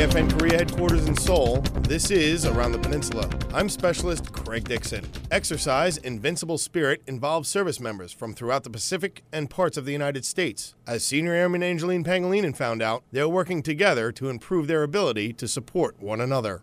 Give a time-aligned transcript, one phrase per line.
[0.00, 3.28] AFN Korea headquarters in Seoul, this is Around the Peninsula.
[3.52, 5.06] I'm Specialist Craig Dixon.
[5.30, 10.24] Exercise Invincible Spirit involves service members from throughout the Pacific and parts of the United
[10.24, 10.74] States.
[10.86, 15.46] As Senior Airman Angeline Pangilinan found out, they're working together to improve their ability to
[15.46, 16.62] support one another.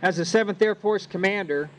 [0.00, 1.70] As the 7th Air Force Commander,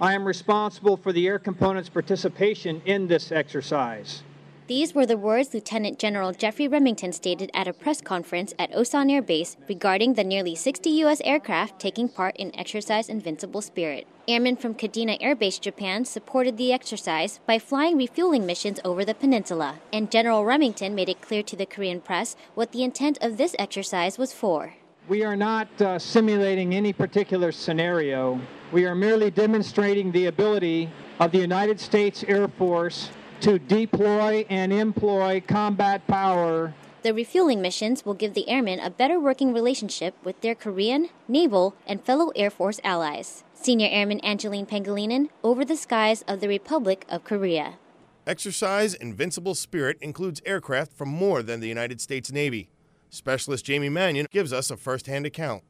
[0.00, 4.24] I am responsible for the air component's participation in this exercise.
[4.70, 9.10] These were the words Lieutenant General Jeffrey Remington stated at a press conference at Osan
[9.10, 11.20] Air Base regarding the nearly 60 U.S.
[11.24, 14.06] aircraft taking part in Exercise Invincible Spirit.
[14.28, 19.12] Airmen from Kadena Air Base, Japan supported the exercise by flying refueling missions over the
[19.12, 23.38] peninsula, and General Remington made it clear to the Korean press what the intent of
[23.38, 24.74] this exercise was for.
[25.08, 28.40] We are not uh, simulating any particular scenario.
[28.70, 34.72] We are merely demonstrating the ability of the United States Air Force to deploy and
[34.72, 36.74] employ combat power.
[37.02, 41.74] The refueling missions will give the airmen a better working relationship with their Korean, naval,
[41.86, 43.42] and fellow Air Force allies.
[43.54, 47.78] Senior Airman Angeline Pangilinan over the skies of the Republic of Korea.
[48.26, 52.68] Exercise Invincible Spirit includes aircraft from more than the United States Navy.
[53.08, 55.62] Specialist Jamie Mannion gives us a first hand account.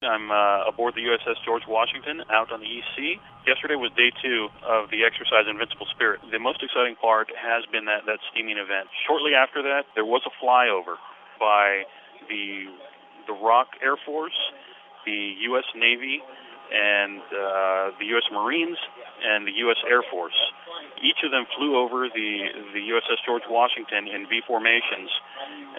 [0.00, 3.20] I'm uh, aboard the USS George Washington out on the East Sea.
[3.44, 6.24] Yesterday was day two of the exercise Invincible Spirit.
[6.32, 8.88] The most exciting part has been that, that steaming event.
[9.04, 10.96] Shortly after that, there was a flyover
[11.36, 11.84] by
[12.32, 12.72] the,
[13.28, 14.40] the ROK Air Force,
[15.04, 15.68] the U.S.
[15.76, 16.24] Navy,
[16.72, 18.24] and uh, the U.S.
[18.32, 18.78] Marines,
[19.22, 19.76] and the U.S.
[19.88, 20.38] Air Force.
[21.02, 22.30] Each of them flew over the,
[22.72, 25.10] the USS George Washington in V formations.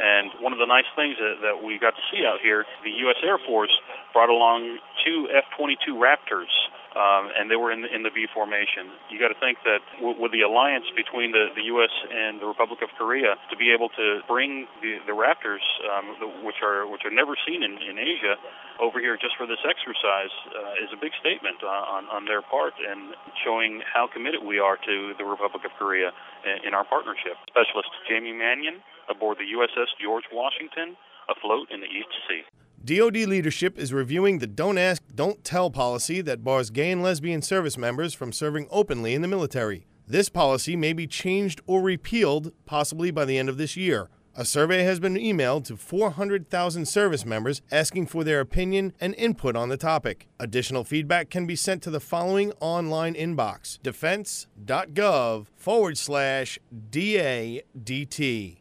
[0.01, 2.91] And one of the nice things that, that we got to see out here, the
[3.05, 3.17] U.S.
[3.23, 3.71] Air Force
[4.13, 6.49] brought along two F-22 Raptors
[6.95, 8.91] um, and they were in, in the V formation.
[9.07, 11.93] You got to think that w- with the alliance between the, the U.S.
[12.11, 16.27] and the Republic of Korea, to be able to bring the, the Raptors, um, the,
[16.43, 18.35] which are which are never seen in, in Asia,
[18.83, 22.75] over here just for this exercise, uh, is a big statement on on their part
[22.75, 26.11] and showing how committed we are to the Republic of Korea
[26.43, 27.39] in, in our partnership.
[27.47, 30.95] Specialist Jamie Mannion aboard the USS George Washington,
[31.29, 32.43] afloat in the East Sea.
[32.83, 37.43] DoD leadership is reviewing the Don't Ask, Don't Tell policy that bars gay and lesbian
[37.43, 39.85] service members from serving openly in the military.
[40.07, 44.09] This policy may be changed or repealed, possibly by the end of this year.
[44.35, 49.55] A survey has been emailed to 400,000 service members asking for their opinion and input
[49.55, 50.27] on the topic.
[50.39, 56.57] Additional feedback can be sent to the following online inbox defense.gov forward slash
[56.89, 58.60] DADT.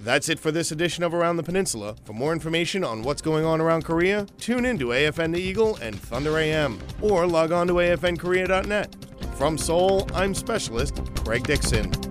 [0.00, 1.96] That's it for this edition of Around the Peninsula.
[2.04, 5.76] For more information on what's going on around Korea, tune in to AFN The Eagle
[5.76, 8.96] and Thunder AM, or log on to afnkorea.net.
[9.36, 12.07] From Seoul, I'm Specialist Craig Dixon.